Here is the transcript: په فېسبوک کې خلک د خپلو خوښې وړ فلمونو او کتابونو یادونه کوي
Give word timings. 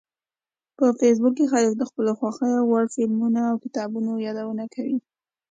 په 0.77 0.85
فېسبوک 0.99 1.33
کې 1.37 1.45
خلک 1.51 1.73
د 1.77 1.83
خپلو 1.89 2.11
خوښې 2.19 2.51
وړ 2.69 2.85
فلمونو 2.93 3.39
او 3.49 3.55
کتابونو 3.63 4.11
یادونه 4.25 4.63
کوي 4.73 4.97